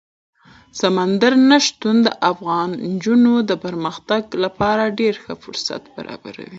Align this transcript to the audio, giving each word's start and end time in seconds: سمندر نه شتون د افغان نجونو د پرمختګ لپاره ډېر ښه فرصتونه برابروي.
سمندر 0.79 1.33
نه 1.49 1.57
شتون 1.65 1.97
د 2.05 2.09
افغان 2.31 2.69
نجونو 2.93 3.33
د 3.49 3.51
پرمختګ 3.65 4.23
لپاره 4.43 4.83
ډېر 4.99 5.13
ښه 5.23 5.33
فرصتونه 5.43 5.89
برابروي. 5.95 6.49